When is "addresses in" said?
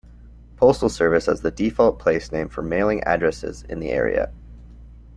3.03-3.79